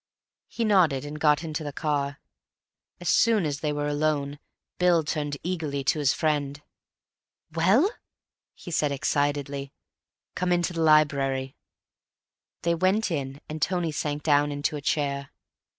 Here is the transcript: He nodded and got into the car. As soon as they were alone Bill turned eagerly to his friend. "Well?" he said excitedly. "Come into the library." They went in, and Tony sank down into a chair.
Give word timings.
He 0.47 0.65
nodded 0.65 1.05
and 1.05 1.19
got 1.19 1.43
into 1.43 1.63
the 1.63 1.71
car. 1.71 2.19
As 2.99 3.07
soon 3.07 3.45
as 3.45 3.59
they 3.59 3.71
were 3.71 3.87
alone 3.87 4.39
Bill 4.79 5.03
turned 5.03 5.37
eagerly 5.43 5.83
to 5.83 5.99
his 5.99 6.11
friend. 6.11 6.59
"Well?" 7.51 7.87
he 8.55 8.71
said 8.71 8.91
excitedly. 8.91 9.73
"Come 10.33 10.51
into 10.51 10.73
the 10.73 10.81
library." 10.81 11.55
They 12.63 12.73
went 12.73 13.11
in, 13.11 13.41
and 13.47 13.61
Tony 13.61 13.91
sank 13.91 14.23
down 14.23 14.51
into 14.51 14.75
a 14.75 14.81
chair. 14.81 15.29